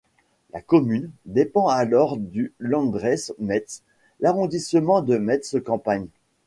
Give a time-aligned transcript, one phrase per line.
[0.51, 3.83] La commune, dépend alors du Landkreis Metz,
[4.19, 6.07] l'arrondissement de Metz-campagne.